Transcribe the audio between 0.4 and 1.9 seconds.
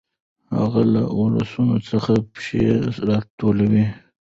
هغه له ولسونو